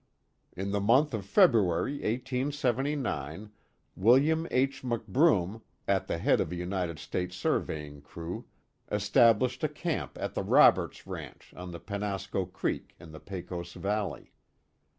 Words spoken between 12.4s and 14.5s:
creek, in the Pecos valley.